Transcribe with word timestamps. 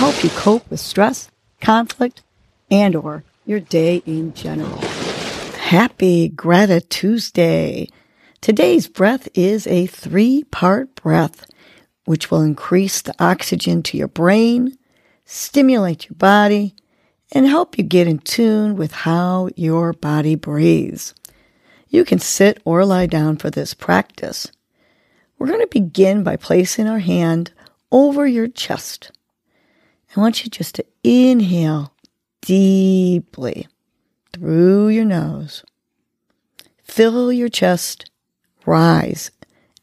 help 0.00 0.24
you 0.24 0.30
cope 0.30 0.70
with 0.70 0.80
stress, 0.80 1.30
conflict, 1.60 2.22
and 2.70 2.96
or 2.96 3.22
your 3.44 3.60
day 3.60 3.96
in 4.06 4.32
general. 4.32 4.78
Happy 5.58 6.26
Greta 6.26 6.80
Tuesday. 6.80 7.86
Today's 8.40 8.88
breath 8.88 9.28
is 9.34 9.66
a 9.66 9.84
three-part 9.84 10.94
breath, 10.94 11.44
which 12.06 12.30
will 12.30 12.40
increase 12.40 13.02
the 13.02 13.14
oxygen 13.22 13.82
to 13.82 13.98
your 13.98 14.08
brain, 14.08 14.78
stimulate 15.26 16.08
your 16.08 16.16
body, 16.16 16.74
and 17.30 17.46
help 17.46 17.76
you 17.76 17.84
get 17.84 18.08
in 18.08 18.20
tune 18.20 18.76
with 18.76 18.92
how 18.92 19.50
your 19.54 19.92
body 19.92 20.34
breathes. 20.34 21.12
You 21.90 22.06
can 22.06 22.20
sit 22.20 22.62
or 22.64 22.86
lie 22.86 23.04
down 23.04 23.36
for 23.36 23.50
this 23.50 23.74
practice. 23.74 24.50
We're 25.38 25.48
going 25.48 25.60
to 25.60 25.66
begin 25.66 26.24
by 26.24 26.36
placing 26.36 26.88
our 26.88 27.00
hand 27.00 27.52
over 27.92 28.26
your 28.26 28.48
chest. 28.48 29.12
I 30.16 30.20
want 30.20 30.44
you 30.44 30.50
just 30.50 30.74
to 30.74 30.84
inhale 31.04 31.92
deeply 32.40 33.68
through 34.32 34.88
your 34.88 35.04
nose. 35.04 35.64
Fill 36.82 37.32
your 37.32 37.48
chest 37.48 38.10
rise 38.66 39.30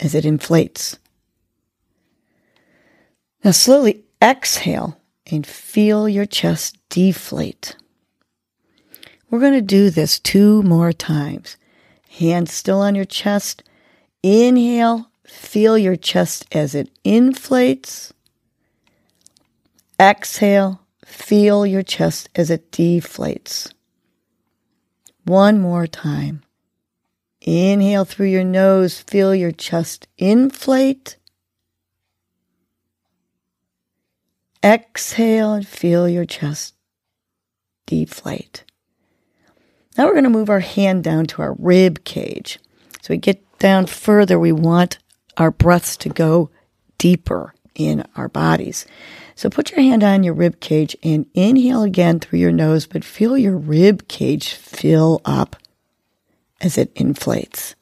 as 0.00 0.14
it 0.14 0.24
inflates. 0.24 0.98
Now 3.44 3.50
slowly 3.50 4.04
exhale 4.22 4.98
and 5.30 5.46
feel 5.46 6.08
your 6.08 6.26
chest 6.26 6.78
deflate. 6.88 7.76
We're 9.28 9.40
going 9.40 9.52
to 9.52 9.60
do 9.60 9.90
this 9.90 10.18
two 10.18 10.62
more 10.62 10.92
times. 10.92 11.58
Hands 12.08 12.50
still 12.50 12.80
on 12.80 12.94
your 12.94 13.04
chest. 13.04 13.62
Inhale, 14.22 15.10
feel 15.26 15.76
your 15.76 15.96
chest 15.96 16.46
as 16.52 16.74
it 16.74 16.88
inflates. 17.04 18.13
Exhale, 20.00 20.80
feel 21.04 21.64
your 21.64 21.82
chest 21.82 22.28
as 22.34 22.50
it 22.50 22.70
deflates. 22.72 23.72
One 25.24 25.60
more 25.60 25.86
time. 25.86 26.42
Inhale 27.40 28.04
through 28.04 28.28
your 28.28 28.44
nose, 28.44 29.00
feel 29.00 29.34
your 29.34 29.52
chest 29.52 30.08
inflate. 30.18 31.16
Exhale 34.64 35.52
and 35.52 35.66
feel 35.66 36.08
your 36.08 36.24
chest 36.24 36.74
deflate. 37.86 38.64
Now 39.96 40.06
we're 40.06 40.12
going 40.12 40.24
to 40.24 40.30
move 40.30 40.50
our 40.50 40.60
hand 40.60 41.04
down 41.04 41.26
to 41.26 41.42
our 41.42 41.54
rib 41.58 42.04
cage. 42.04 42.58
So 43.02 43.12
we 43.12 43.18
get 43.18 43.42
down 43.58 43.86
further, 43.86 44.38
we 44.38 44.52
want 44.52 44.98
our 45.36 45.50
breaths 45.50 45.96
to 45.98 46.08
go 46.08 46.50
deeper 46.98 47.54
in 47.74 48.04
our 48.16 48.28
bodies. 48.28 48.86
So 49.36 49.50
put 49.50 49.70
your 49.72 49.80
hand 49.80 50.04
on 50.04 50.22
your 50.22 50.34
rib 50.34 50.60
cage 50.60 50.96
and 51.02 51.26
inhale 51.34 51.82
again 51.82 52.20
through 52.20 52.38
your 52.38 52.52
nose, 52.52 52.86
but 52.86 53.04
feel 53.04 53.36
your 53.36 53.56
rib 53.56 54.06
cage 54.08 54.54
fill 54.54 55.20
up 55.24 55.56
as 56.60 56.78
it 56.78 56.92
inflates. 56.94 57.74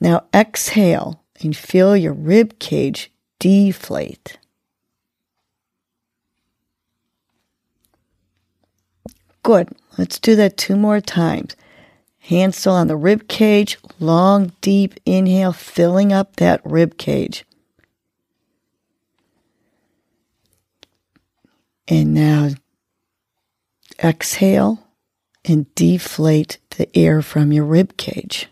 Now 0.00 0.24
exhale 0.32 1.22
and 1.42 1.56
feel 1.56 1.96
your 1.96 2.12
rib 2.12 2.58
cage 2.58 3.10
deflate. 3.38 4.38
Good. 9.42 9.68
Let's 9.96 10.18
do 10.18 10.34
that 10.36 10.56
two 10.56 10.76
more 10.76 11.00
times. 11.00 11.56
Hands 12.18 12.56
still 12.56 12.72
on 12.72 12.88
the 12.88 12.96
rib 12.96 13.28
cage. 13.28 13.78
Long, 14.00 14.52
deep 14.60 14.98
inhale, 15.06 15.52
filling 15.52 16.12
up 16.12 16.36
that 16.36 16.60
rib 16.64 16.98
cage. 16.98 17.44
And 21.88 22.14
now 22.14 22.50
exhale 24.02 24.86
and 25.44 25.72
deflate 25.74 26.58
the 26.76 26.88
air 26.96 27.22
from 27.22 27.52
your 27.52 27.64
rib 27.64 27.96
cage. 27.96 28.48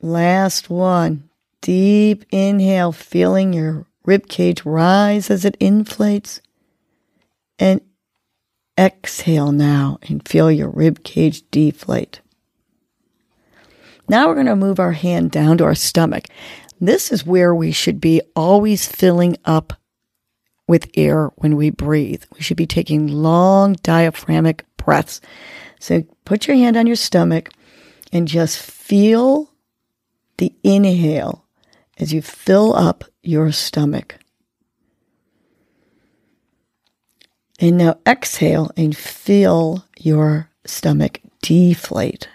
Last 0.00 0.70
one. 0.70 1.28
Deep 1.62 2.24
inhale, 2.30 2.92
feeling 2.92 3.52
your 3.52 3.86
rib 4.04 4.28
cage 4.28 4.64
rise 4.64 5.30
as 5.30 5.44
it 5.44 5.56
inflates. 5.60 6.40
And 7.58 7.82
exhale 8.78 9.52
now 9.52 9.98
and 10.02 10.26
feel 10.26 10.50
your 10.50 10.70
rib 10.70 11.04
cage 11.04 11.42
deflate. 11.50 12.20
Now 14.08 14.26
we're 14.26 14.34
going 14.34 14.46
to 14.46 14.56
move 14.56 14.80
our 14.80 14.92
hand 14.92 15.30
down 15.30 15.58
to 15.58 15.64
our 15.64 15.74
stomach. 15.74 16.24
This 16.80 17.12
is 17.12 17.26
where 17.26 17.54
we 17.54 17.72
should 17.72 18.00
be 18.00 18.22
always 18.34 18.86
filling 18.86 19.36
up 19.44 19.74
with 20.66 20.90
air 20.94 21.26
when 21.36 21.56
we 21.56 21.68
breathe. 21.70 22.24
We 22.34 22.40
should 22.40 22.56
be 22.56 22.66
taking 22.66 23.08
long 23.08 23.74
diaphragmatic 23.82 24.64
breaths. 24.76 25.20
So 25.78 26.04
put 26.24 26.46
your 26.46 26.56
hand 26.56 26.76
on 26.76 26.86
your 26.86 26.96
stomach 26.96 27.50
and 28.12 28.26
just 28.26 28.58
feel 28.58 29.52
the 30.38 30.54
inhale 30.62 31.44
as 31.98 32.12
you 32.12 32.22
fill 32.22 32.74
up 32.74 33.04
your 33.22 33.52
stomach. 33.52 34.16
And 37.58 37.76
now 37.76 37.98
exhale 38.06 38.70
and 38.74 38.96
feel 38.96 39.84
your 39.98 40.48
stomach 40.64 41.20
deflate. 41.42 42.26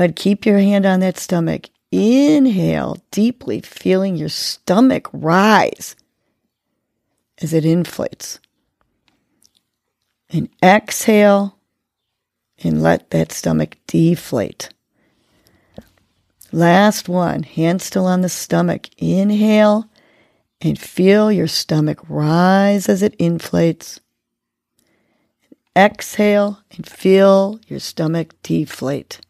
Ahead, 0.00 0.16
keep 0.16 0.46
your 0.46 0.58
hand 0.58 0.86
on 0.86 1.00
that 1.00 1.18
stomach. 1.18 1.68
Inhale 1.92 2.96
deeply, 3.10 3.60
feeling 3.60 4.16
your 4.16 4.30
stomach 4.30 5.10
rise 5.12 5.94
as 7.42 7.52
it 7.52 7.66
inflates. 7.66 8.40
And 10.30 10.48
exhale 10.62 11.58
and 12.64 12.82
let 12.82 13.10
that 13.10 13.30
stomach 13.30 13.76
deflate. 13.86 14.70
Last 16.50 17.06
one, 17.06 17.42
hand 17.42 17.82
still 17.82 18.06
on 18.06 18.22
the 18.22 18.30
stomach. 18.30 18.88
Inhale 18.96 19.86
and 20.62 20.78
feel 20.78 21.30
your 21.30 21.46
stomach 21.46 22.00
rise 22.08 22.88
as 22.88 23.02
it 23.02 23.14
inflates. 23.18 24.00
Exhale 25.76 26.60
and 26.74 26.88
feel 26.88 27.60
your 27.68 27.80
stomach 27.80 28.34
deflate. 28.42 29.20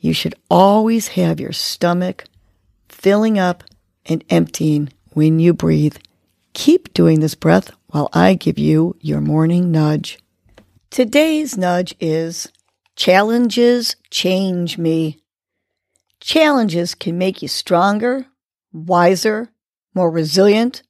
You 0.00 0.12
should 0.12 0.34
always 0.50 1.08
have 1.08 1.40
your 1.40 1.52
stomach 1.52 2.24
filling 2.88 3.38
up 3.38 3.64
and 4.06 4.24
emptying 4.30 4.90
when 5.12 5.38
you 5.38 5.52
breathe. 5.52 5.96
Keep 6.54 6.94
doing 6.94 7.20
this 7.20 7.34
breath 7.34 7.70
while 7.88 8.08
I 8.12 8.34
give 8.34 8.58
you 8.58 8.96
your 9.00 9.20
morning 9.20 9.70
nudge. 9.70 10.18
Today's 10.90 11.58
nudge 11.58 11.94
is 12.00 12.48
challenges 12.96 13.96
change 14.10 14.78
me. 14.78 15.18
Challenges 16.20 16.94
can 16.94 17.18
make 17.18 17.42
you 17.42 17.48
stronger, 17.48 18.26
wiser, 18.72 19.50
more 19.94 20.10
resilient, 20.10 20.82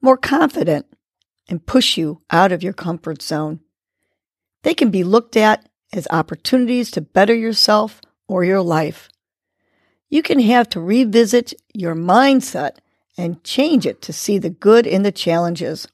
more 0.00 0.16
confident, 0.16 0.86
and 1.48 1.64
push 1.64 1.96
you 1.96 2.22
out 2.30 2.52
of 2.52 2.62
your 2.62 2.72
comfort 2.72 3.22
zone. 3.22 3.60
They 4.62 4.74
can 4.74 4.90
be 4.90 5.04
looked 5.04 5.36
at 5.36 5.68
as 5.92 6.06
opportunities 6.10 6.90
to 6.92 7.00
better 7.00 7.34
yourself 7.34 8.00
or 8.32 8.44
your 8.44 8.62
life. 8.62 9.10
You 10.08 10.22
can 10.22 10.40
have 10.40 10.68
to 10.70 10.80
revisit 10.80 11.52
your 11.74 11.94
mindset 11.94 12.78
and 13.18 13.44
change 13.44 13.86
it 13.86 14.00
to 14.02 14.12
see 14.12 14.38
the 14.38 14.50
good 14.50 14.86
in 14.86 15.02
the 15.02 15.12
challenges. 15.12 15.86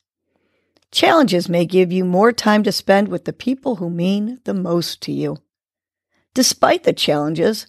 Challenges 0.92 1.48
may 1.48 1.66
give 1.66 1.90
you 1.90 2.04
more 2.04 2.30
time 2.32 2.62
to 2.62 2.72
spend 2.72 3.08
with 3.08 3.24
the 3.24 3.32
people 3.32 3.76
who 3.76 3.90
mean 3.90 4.40
the 4.44 4.54
most 4.54 5.00
to 5.02 5.12
you. 5.12 5.38
Despite 6.32 6.84
the 6.84 6.92
challenges, 6.92 7.66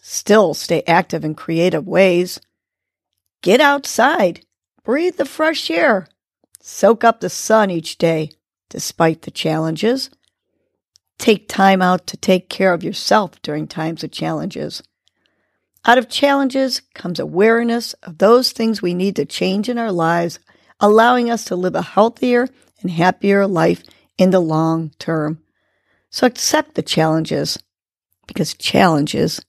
still 0.00 0.54
stay 0.54 0.84
active 0.86 1.24
in 1.24 1.34
creative 1.34 1.86
ways. 1.86 2.40
Get 3.42 3.60
outside, 3.60 4.46
breathe 4.84 5.16
the 5.16 5.24
fresh 5.24 5.68
air, 5.68 6.06
soak 6.60 7.02
up 7.02 7.20
the 7.20 7.28
sun 7.28 7.70
each 7.70 7.98
day, 7.98 8.30
despite 8.70 9.22
the 9.22 9.32
challenges. 9.32 10.10
Take 11.18 11.48
time 11.48 11.80
out 11.82 12.06
to 12.08 12.16
take 12.16 12.48
care 12.48 12.72
of 12.72 12.82
yourself 12.82 13.40
during 13.42 13.66
times 13.66 14.02
of 14.02 14.10
challenges. 14.10 14.82
Out 15.84 15.98
of 15.98 16.08
challenges 16.08 16.80
comes 16.94 17.18
awareness 17.18 17.92
of 18.04 18.18
those 18.18 18.52
things 18.52 18.80
we 18.80 18.94
need 18.94 19.16
to 19.16 19.24
change 19.24 19.68
in 19.68 19.78
our 19.78 19.92
lives, 19.92 20.38
allowing 20.80 21.30
us 21.30 21.44
to 21.46 21.56
live 21.56 21.74
a 21.74 21.82
healthier 21.82 22.48
and 22.80 22.90
happier 22.90 23.46
life 23.46 23.82
in 24.18 24.30
the 24.30 24.40
long 24.40 24.90
term. 24.98 25.42
So 26.10 26.26
accept 26.26 26.74
the 26.74 26.82
challenges 26.82 27.58
because 28.26 28.54
challenges 28.54 29.40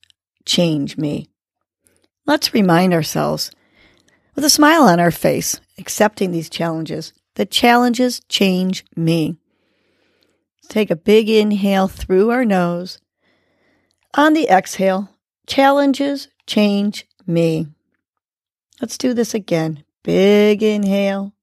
change 0.46 0.98
me. 0.98 1.30
Let's 2.26 2.54
remind 2.54 2.94
ourselves 2.94 3.52
with 4.36 4.46
a 4.46 4.50
smile 4.50 4.84
on 4.84 5.00
our 5.00 5.12
face, 5.12 5.60
accepting 5.78 6.32
these 6.32 6.50
challenges, 6.50 7.14
that 7.36 7.52
challenges 7.52 8.22
change 8.30 8.86
me. 8.96 9.38
Take 10.70 10.90
a 10.90 10.96
big 10.96 11.30
inhale 11.30 11.88
through 11.88 12.32
our 12.32 12.46
nose. 12.46 13.00
On 14.16 14.34
the 14.34 14.48
exhale, 14.48 15.10
challenges 15.48 16.28
change 16.46 17.06
me. 17.26 17.68
Let's 18.82 18.98
do 18.98 19.14
this 19.14 19.34
again. 19.34 19.84
Big 20.04 20.62
inhale. 20.62 21.34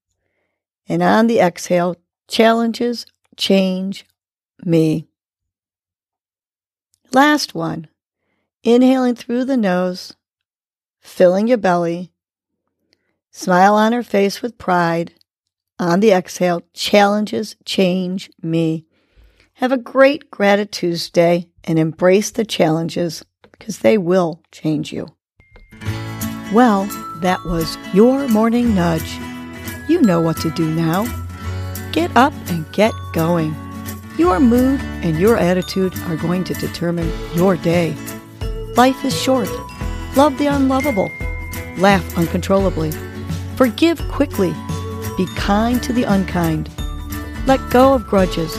And 0.88 1.02
on 1.02 1.26
the 1.26 1.38
exhale, 1.38 1.96
challenges 2.28 3.06
change 3.36 4.04
me. 4.64 5.06
Last 7.12 7.54
one. 7.54 7.88
Inhaling 8.62 9.14
through 9.14 9.46
the 9.46 9.56
nose, 9.56 10.14
filling 11.00 11.48
your 11.48 11.56
belly. 11.56 12.12
Smile 13.30 13.74
on 13.74 13.92
her 13.92 14.02
face 14.02 14.42
with 14.42 14.58
pride. 14.58 15.14
On 15.78 16.00
the 16.00 16.10
exhale, 16.10 16.62
challenges 16.74 17.56
change 17.64 18.30
me. 18.42 18.84
Have 19.60 19.72
a 19.72 19.76
great 19.76 20.30
Gratitude 20.30 20.72
Tuesday 20.72 21.50
and 21.64 21.78
embrace 21.78 22.30
the 22.30 22.46
challenges 22.46 23.22
because 23.52 23.80
they 23.80 23.98
will 23.98 24.40
change 24.50 24.90
you. 24.90 25.06
Well, 26.50 26.86
that 27.20 27.44
was 27.44 27.76
your 27.92 28.26
morning 28.28 28.74
nudge. 28.74 29.18
You 29.86 30.00
know 30.00 30.22
what 30.22 30.38
to 30.38 30.50
do 30.52 30.64
now. 30.74 31.04
Get 31.92 32.10
up 32.16 32.32
and 32.48 32.72
get 32.72 32.94
going. 33.12 33.54
Your 34.16 34.40
mood 34.40 34.80
and 34.80 35.18
your 35.18 35.36
attitude 35.36 35.94
are 36.04 36.16
going 36.16 36.44
to 36.44 36.54
determine 36.54 37.12
your 37.34 37.58
day. 37.58 37.94
Life 38.78 39.04
is 39.04 39.14
short. 39.14 39.50
Love 40.16 40.38
the 40.38 40.46
unlovable. 40.46 41.10
Laugh 41.76 42.16
uncontrollably. 42.16 42.92
Forgive 43.56 44.00
quickly. 44.08 44.54
Be 45.18 45.26
kind 45.36 45.82
to 45.82 45.92
the 45.92 46.04
unkind. 46.04 46.70
Let 47.46 47.60
go 47.68 47.92
of 47.92 48.06
grudges. 48.06 48.58